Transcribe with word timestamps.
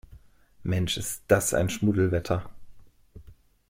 Mensch, 0.63 0.97
ist 0.97 1.21
das 1.27 1.53
ein 1.53 1.69
Schmuddelwetter! 1.69 2.49